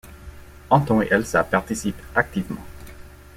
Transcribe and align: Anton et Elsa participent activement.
Anton 0.71 1.03
et 1.03 1.09
Elsa 1.13 1.43
participent 1.43 2.01
activement. 2.15 2.65